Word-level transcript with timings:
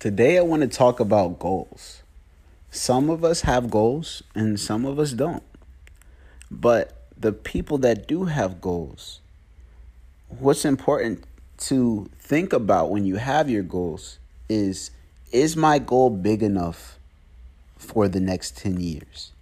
Today, 0.00 0.38
I 0.38 0.40
want 0.40 0.62
to 0.62 0.66
talk 0.66 0.98
about 0.98 1.38
goals. 1.38 2.02
Some 2.70 3.10
of 3.10 3.22
us 3.22 3.42
have 3.42 3.70
goals 3.70 4.22
and 4.34 4.58
some 4.58 4.86
of 4.86 4.98
us 4.98 5.12
don't. 5.12 5.42
But 6.50 7.04
the 7.18 7.32
people 7.32 7.76
that 7.76 8.08
do 8.08 8.24
have 8.24 8.62
goals, 8.62 9.20
what's 10.30 10.64
important 10.64 11.24
to 11.68 12.08
think 12.18 12.54
about 12.54 12.90
when 12.90 13.04
you 13.04 13.16
have 13.16 13.50
your 13.50 13.62
goals 13.62 14.18
is 14.48 14.90
is 15.32 15.54
my 15.54 15.78
goal 15.78 16.08
big 16.08 16.42
enough 16.42 16.98
for 17.76 18.08
the 18.08 18.20
next 18.20 18.56
10 18.56 18.80
years? 18.80 19.32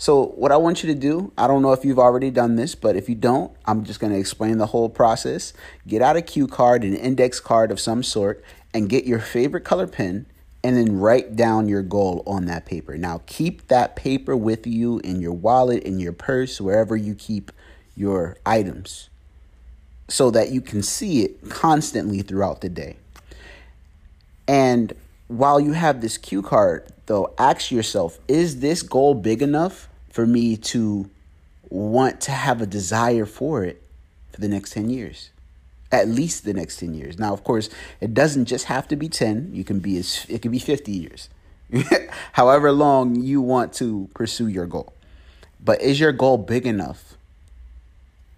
So, 0.00 0.28
what 0.28 0.50
I 0.50 0.56
want 0.56 0.82
you 0.82 0.94
to 0.94 0.98
do, 0.98 1.30
I 1.36 1.46
don't 1.46 1.60
know 1.60 1.74
if 1.74 1.84
you've 1.84 1.98
already 1.98 2.30
done 2.30 2.56
this, 2.56 2.74
but 2.74 2.96
if 2.96 3.06
you 3.06 3.14
don't, 3.14 3.52
I'm 3.66 3.84
just 3.84 4.00
going 4.00 4.14
to 4.14 4.18
explain 4.18 4.56
the 4.56 4.64
whole 4.64 4.88
process. 4.88 5.52
Get 5.86 6.00
out 6.00 6.16
a 6.16 6.22
cue 6.22 6.46
card, 6.46 6.84
an 6.84 6.96
index 6.96 7.38
card 7.38 7.70
of 7.70 7.78
some 7.78 8.02
sort, 8.02 8.42
and 8.72 8.88
get 8.88 9.04
your 9.04 9.18
favorite 9.18 9.64
color 9.64 9.86
pen 9.86 10.26
and 10.62 10.76
then 10.76 10.98
write 10.98 11.36
down 11.36 11.68
your 11.68 11.82
goal 11.82 12.22
on 12.26 12.46
that 12.46 12.66
paper. 12.66 12.96
Now, 12.96 13.22
keep 13.26 13.68
that 13.68 13.96
paper 13.96 14.36
with 14.36 14.66
you 14.66 14.98
in 15.00 15.20
your 15.20 15.32
wallet, 15.32 15.84
in 15.84 15.98
your 15.98 16.12
purse, 16.12 16.60
wherever 16.60 16.96
you 16.96 17.14
keep 17.14 17.50
your 17.96 18.36
items 18.44 19.08
so 20.08 20.30
that 20.32 20.50
you 20.50 20.60
can 20.60 20.82
see 20.82 21.22
it 21.22 21.48
constantly 21.48 22.20
throughout 22.20 22.60
the 22.60 22.68
day. 22.68 22.96
And 24.46 24.92
while 25.28 25.60
you 25.60 25.72
have 25.72 26.00
this 26.00 26.18
cue 26.18 26.42
card, 26.42 26.92
though, 27.06 27.32
ask 27.38 27.70
yourself 27.70 28.18
is 28.26 28.60
this 28.60 28.82
goal 28.82 29.14
big 29.14 29.40
enough 29.42 29.88
for 30.10 30.26
me 30.26 30.56
to 30.56 31.08
want 31.68 32.20
to 32.22 32.32
have 32.32 32.60
a 32.60 32.66
desire 32.66 33.24
for 33.24 33.64
it 33.64 33.80
for 34.32 34.40
the 34.40 34.48
next 34.48 34.72
10 34.72 34.90
years 34.90 35.30
at 35.92 36.08
least 36.08 36.44
the 36.44 36.54
next 36.54 36.78
10 36.78 36.94
years 36.94 37.18
now 37.18 37.32
of 37.32 37.44
course 37.44 37.68
it 38.00 38.14
doesn't 38.14 38.46
just 38.46 38.66
have 38.66 38.86
to 38.88 38.96
be 38.96 39.08
10 39.08 39.50
you 39.52 39.64
can 39.64 39.80
be 39.80 39.98
as 39.98 40.26
it 40.28 40.42
can 40.42 40.50
be 40.50 40.58
50 40.58 40.92
years 40.92 41.28
however 42.32 42.72
long 42.72 43.16
you 43.16 43.40
want 43.40 43.72
to 43.74 44.08
pursue 44.14 44.48
your 44.48 44.66
goal 44.66 44.92
but 45.62 45.80
is 45.82 46.00
your 46.00 46.12
goal 46.12 46.38
big 46.38 46.66
enough 46.66 47.16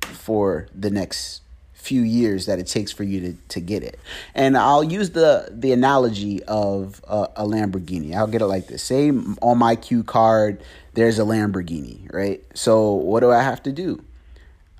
for 0.00 0.68
the 0.74 0.90
next 0.90 1.42
few 1.82 2.02
years 2.02 2.46
that 2.46 2.60
it 2.60 2.66
takes 2.68 2.92
for 2.92 3.02
you 3.02 3.20
to, 3.20 3.34
to 3.48 3.60
get 3.60 3.82
it. 3.82 3.98
And 4.36 4.56
I'll 4.56 4.84
use 4.84 5.10
the 5.10 5.48
the 5.50 5.72
analogy 5.72 6.42
of 6.44 7.02
a, 7.08 7.28
a 7.36 7.44
Lamborghini. 7.44 8.14
I'll 8.14 8.28
get 8.28 8.40
it 8.40 8.46
like 8.46 8.68
this. 8.68 8.84
Say 8.84 9.10
on 9.10 9.58
my 9.58 9.74
cue 9.74 10.04
card, 10.04 10.62
there's 10.94 11.18
a 11.18 11.22
Lamborghini, 11.22 12.12
right? 12.12 12.40
So 12.54 12.92
what 12.92 13.20
do 13.20 13.32
I 13.32 13.42
have 13.42 13.62
to 13.64 13.72
do? 13.72 14.02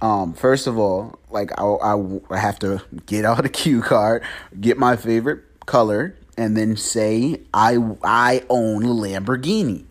Um, 0.03 0.35
first 0.35 0.67
of 0.67 0.79
all, 0.79 1.19
like 1.31 1.53
I, 1.59 1.65
I, 1.65 2.21
I 2.29 2.39
have 2.39 2.59
to 2.59 2.83
get 3.07 3.25
out 3.25 3.45
a 3.45 3.49
cue 3.49 3.81
card, 3.81 4.25
get 4.61 4.77
my 4.77 4.97
favorite 4.97 5.45
color, 5.65 6.17
and 6.37 6.57
then 6.57 6.77
say 6.77 7.41
I 7.55 7.79
I 8.03 8.43
own 8.51 8.85
a 8.85 8.89
Lamborghini, 8.89 9.85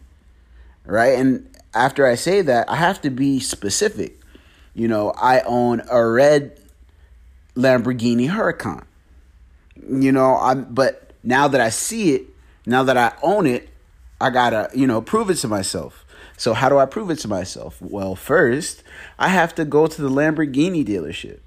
right? 0.86 1.18
And 1.18 1.50
after 1.74 2.06
I 2.06 2.16
say 2.16 2.42
that, 2.42 2.70
I 2.70 2.76
have 2.76 3.00
to 3.02 3.10
be 3.10 3.40
specific. 3.40 4.20
You 4.74 4.90
know, 4.90 5.12
I 5.12 5.42
own 5.42 5.82
a 5.90 6.06
red 6.06 6.60
Lamborghini 7.56 8.30
Huracan. 8.30 8.84
You 9.90 10.12
know, 10.12 10.36
I'm 10.38 10.66
but 10.66 11.12
now 11.24 11.48
that 11.48 11.62
I 11.62 11.70
see 11.70 12.16
it, 12.16 12.24
now 12.66 12.84
that 12.84 12.98
I 12.98 13.14
own 13.24 13.48
it, 13.48 13.70
I 14.20 14.30
gotta, 14.30 14.70
you 14.76 14.88
know, 14.88 15.02
prove 15.02 15.30
it 15.30 15.36
to 15.36 15.48
myself. 15.48 16.06
So 16.42 16.56
how 16.56 16.70
do 16.70 16.80
I 16.80 16.88
prove 16.88 17.12
it 17.12 17.20
to 17.20 17.28
myself? 17.28 17.80
Well, 17.80 18.16
first, 18.16 18.82
I 19.20 19.28
have 19.28 19.54
to 19.54 19.64
go 19.64 19.86
to 19.86 20.02
the 20.02 20.10
Lamborghini 20.10 20.84
dealership, 20.84 21.38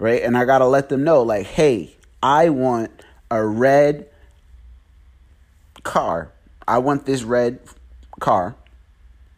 right? 0.00 0.20
And 0.20 0.36
I 0.36 0.44
gotta 0.46 0.66
let 0.66 0.88
them 0.88 1.04
know, 1.04 1.22
like, 1.22 1.46
hey, 1.46 1.94
I 2.20 2.48
want 2.48 2.90
a 3.30 3.46
red 3.46 4.08
car. 5.84 6.32
I 6.66 6.78
want 6.78 7.06
this 7.06 7.22
red 7.22 7.60
car, 8.18 8.56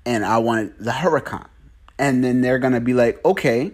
and 0.07 0.25
I 0.25 0.39
want 0.39 0.79
the 0.83 0.93
Huracan. 0.93 1.49
And 1.99 2.25
then 2.25 2.41
they're 2.41 2.59
gonna 2.59 2.81
be 2.81 2.95
like, 2.95 3.23
okay, 3.27 3.73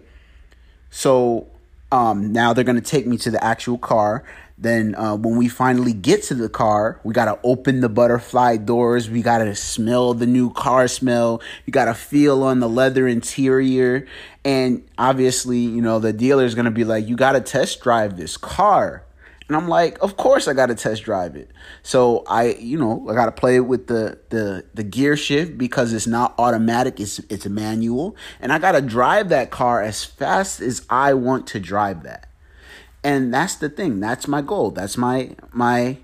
so 0.91 1.47
um, 1.93 2.33
now 2.33 2.53
they're 2.53 2.65
gonna 2.65 2.81
take 2.81 3.07
me 3.07 3.17
to 3.19 3.31
the 3.31 3.43
actual 3.43 3.79
car. 3.79 4.25
Then 4.57 4.95
uh, 4.95 5.17
when 5.17 5.37
we 5.37 5.49
finally 5.49 5.95
get 5.95 6.23
to 6.25 6.35
the 6.35 6.51
car, 6.51 7.01
we 7.03 7.15
gotta 7.15 7.39
open 7.43 7.81
the 7.81 7.89
butterfly 7.89 8.59
doors. 8.59 9.09
We 9.09 9.23
gotta 9.23 9.55
smell 9.55 10.13
the 10.13 10.27
new 10.27 10.53
car 10.53 10.87
smell. 10.87 11.41
You 11.65 11.73
gotta 11.73 11.95
feel 11.95 12.43
on 12.43 12.61
the 12.61 12.69
leather 12.69 13.09
interior, 13.09 14.07
and 14.45 14.87
obviously, 14.99 15.59
you 15.59 15.81
know 15.81 15.99
the 15.99 16.13
dealer 16.13 16.45
is 16.45 16.55
gonna 16.55 16.71
be 16.71 16.85
like, 16.85 17.09
"You 17.09 17.17
gotta 17.17 17.41
test 17.41 17.81
drive 17.81 18.17
this 18.17 18.37
car." 18.37 19.05
And 19.51 19.57
I'm 19.57 19.67
like, 19.67 20.01
of 20.01 20.17
course 20.17 20.47
I 20.47 20.53
got 20.53 20.67
to 20.67 20.77
test 20.77 21.03
drive 21.03 21.35
it. 21.35 21.51
So 21.83 22.23
I, 22.29 22.53
you 22.53 22.79
know, 22.79 23.05
I 23.11 23.15
got 23.15 23.25
to 23.25 23.33
play 23.33 23.59
with 23.59 23.89
the 23.89 24.17
the 24.29 24.65
the 24.75 24.85
gear 24.85 25.17
shift 25.17 25.59
because 25.59 25.93
it's 25.93 26.07
not 26.07 26.37
automatic. 26.39 27.01
It's 27.01 27.19
it's 27.29 27.47
a 27.47 27.51
manual, 27.51 28.15
and 28.41 28.53
I 28.53 28.61
got 28.61 28.73
to 28.73 28.81
drive 28.81 29.29
that 29.31 29.51
car 29.51 29.83
as 29.83 30.05
fast 30.05 30.61
as 30.61 30.87
I 30.89 31.15
want 31.15 31.49
to 31.49 31.59
drive 31.59 32.05
that. 32.05 32.29
And 33.03 33.35
that's 33.35 33.57
the 33.57 33.69
thing. 33.69 33.99
That's 33.99 34.29
my 34.29 34.41
goal. 34.41 34.71
That's 34.71 34.97
my 34.97 35.35
my 35.51 35.97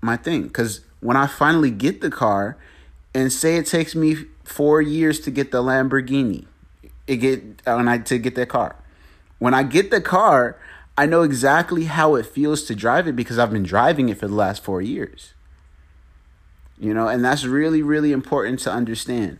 my 0.00 0.16
thing. 0.16 0.48
Because 0.48 0.80
when 0.98 1.16
I 1.16 1.28
finally 1.28 1.70
get 1.70 2.00
the 2.00 2.10
car, 2.10 2.56
and 3.14 3.32
say 3.32 3.54
it 3.54 3.66
takes 3.66 3.94
me 3.94 4.16
four 4.42 4.82
years 4.82 5.20
to 5.20 5.30
get 5.30 5.52
the 5.52 5.62
Lamborghini, 5.62 6.46
it 7.06 7.18
get 7.18 7.40
uh, 7.68 7.76
when 7.76 7.86
I 7.86 7.98
to 7.98 8.18
get 8.18 8.34
that 8.34 8.48
car. 8.48 8.74
When 9.38 9.54
I 9.54 9.62
get 9.62 9.92
the 9.92 10.00
car 10.00 10.58
I 10.98 11.06
know 11.06 11.22
exactly 11.22 11.84
how 11.84 12.16
it 12.16 12.26
feels 12.26 12.64
to 12.64 12.74
drive 12.74 13.06
it 13.06 13.14
because 13.14 13.38
I've 13.38 13.52
been 13.52 13.62
driving 13.62 14.08
it 14.08 14.18
for 14.18 14.26
the 14.26 14.34
last 14.34 14.64
four 14.64 14.82
years. 14.82 15.32
You 16.76 16.92
know, 16.92 17.06
and 17.06 17.24
that's 17.24 17.44
really, 17.44 17.82
really 17.82 18.10
important 18.10 18.58
to 18.60 18.72
understand 18.72 19.38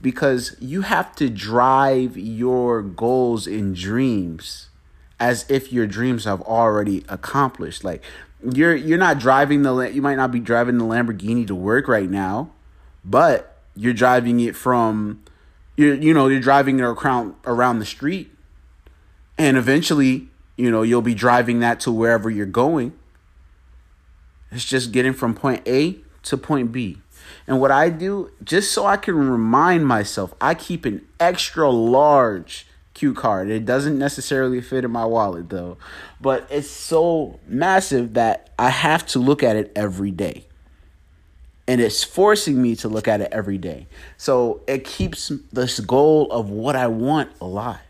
because 0.00 0.56
you 0.60 0.80
have 0.80 1.14
to 1.16 1.28
drive 1.28 2.16
your 2.16 2.80
goals 2.80 3.46
and 3.46 3.76
dreams 3.76 4.68
as 5.20 5.44
if 5.50 5.70
your 5.70 5.86
dreams 5.86 6.24
have 6.24 6.40
already 6.40 7.04
accomplished. 7.10 7.84
Like 7.84 8.02
you're 8.42 8.74
you're 8.74 8.96
not 8.96 9.18
driving 9.18 9.60
the 9.60 9.76
you 9.92 10.00
might 10.00 10.16
not 10.16 10.32
be 10.32 10.40
driving 10.40 10.78
the 10.78 10.84
Lamborghini 10.86 11.46
to 11.46 11.54
work 11.54 11.86
right 11.86 12.08
now, 12.08 12.50
but 13.04 13.58
you're 13.76 13.92
driving 13.92 14.40
it 14.40 14.56
from 14.56 15.22
you 15.76 15.92
you 15.92 16.14
know 16.14 16.28
you're 16.28 16.40
driving 16.40 16.78
it 16.78 16.82
around 16.82 17.34
around 17.44 17.78
the 17.78 17.86
street, 17.86 18.30
and 19.36 19.58
eventually 19.58 20.30
you 20.56 20.70
know, 20.70 20.82
you'll 20.82 21.02
be 21.02 21.14
driving 21.14 21.60
that 21.60 21.80
to 21.80 21.92
wherever 21.92 22.30
you're 22.30 22.46
going. 22.46 22.92
It's 24.50 24.64
just 24.64 24.92
getting 24.92 25.12
from 25.12 25.34
point 25.34 25.66
A 25.66 25.98
to 26.24 26.36
point 26.36 26.72
B. 26.72 26.98
And 27.46 27.60
what 27.60 27.70
I 27.70 27.90
do, 27.90 28.30
just 28.42 28.72
so 28.72 28.86
I 28.86 28.96
can 28.96 29.16
remind 29.16 29.86
myself, 29.86 30.34
I 30.40 30.54
keep 30.54 30.84
an 30.84 31.06
extra 31.18 31.70
large 31.70 32.66
cue 32.94 33.12
card. 33.12 33.50
It 33.50 33.64
doesn't 33.64 33.98
necessarily 33.98 34.60
fit 34.60 34.84
in 34.84 34.90
my 34.90 35.04
wallet 35.04 35.50
though, 35.50 35.76
but 36.20 36.46
it's 36.50 36.70
so 36.70 37.40
massive 37.46 38.14
that 38.14 38.50
I 38.58 38.70
have 38.70 39.04
to 39.08 39.18
look 39.18 39.42
at 39.42 39.56
it 39.56 39.72
every 39.74 40.10
day. 40.10 40.46
And 41.66 41.80
it's 41.80 42.04
forcing 42.04 42.60
me 42.60 42.76
to 42.76 42.88
look 42.88 43.08
at 43.08 43.20
it 43.20 43.28
every 43.32 43.58
day. 43.58 43.86
So 44.16 44.60
it 44.66 44.84
keeps 44.84 45.32
this 45.52 45.80
goal 45.80 46.30
of 46.30 46.50
what 46.50 46.76
I 46.76 46.86
want 46.86 47.30
alive. 47.40 47.80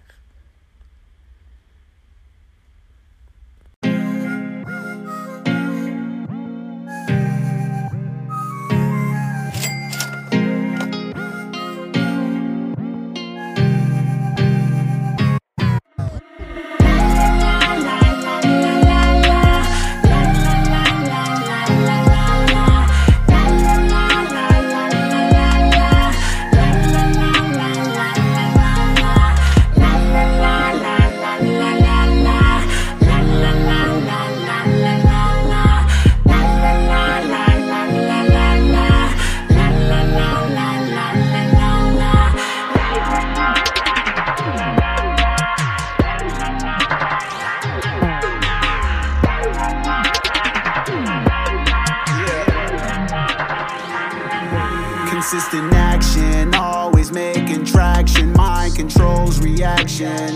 Action, 55.84 56.54
always 56.54 57.12
making 57.12 57.64
traction. 57.64 58.32
Mind 58.32 58.74
controls 58.74 59.38
reaction. 59.40 60.28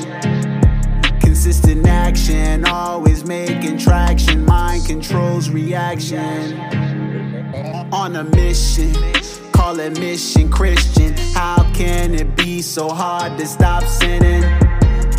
Consistent 1.21 1.87
action, 1.87 2.65
always 2.67 3.25
making 3.25 3.79
traction. 3.79 4.45
Mind 4.45 4.85
controls 4.87 5.49
reaction. 5.49 6.59
On 7.93 8.17
a 8.17 8.25
mission, 8.25 8.93
call 9.53 9.81
it 9.81 9.99
mission 9.99 10.51
Christian. 10.51 11.15
How 11.35 11.61
can 11.73 12.15
it 12.15 12.37
be 12.37 12.61
so 12.61 12.91
hard 12.91 13.39
to 13.39 13.47
stop 13.47 13.85
sinning? 13.85 14.43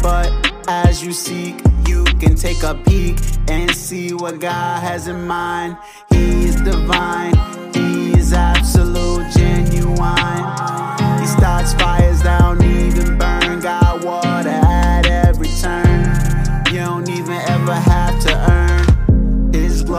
But 0.03 0.29
as 0.67 1.03
you 1.03 1.11
seek, 1.11 1.55
you 1.87 2.03
can 2.21 2.35
take 2.35 2.61
a 2.63 2.75
peek 2.87 3.17
and 3.47 3.71
see 3.75 4.13
what 4.13 4.39
God 4.39 4.83
has 4.83 5.07
in 5.07 5.25
mind. 5.25 5.77
He 6.11 6.45
is 6.45 6.55
divine. 6.61 6.98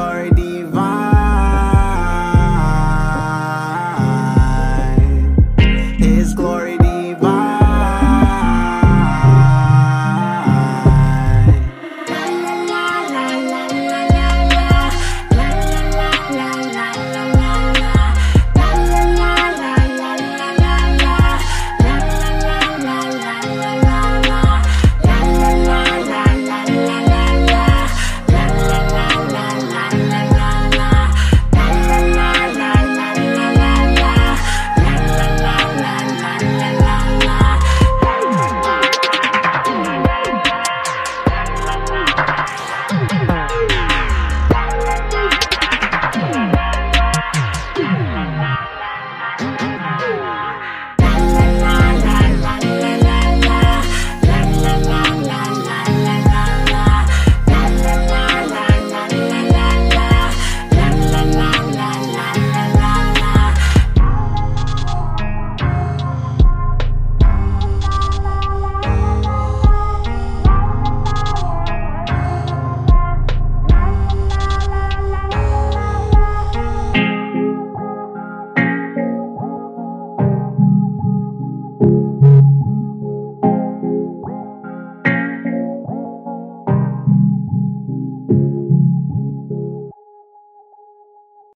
already 0.00 0.39